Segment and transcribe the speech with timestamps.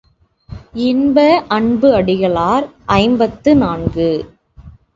[0.85, 1.25] இன்ப
[1.49, 2.65] அன்பு அடிகளார்
[2.85, 4.09] ஐம்பத்து நான்கு.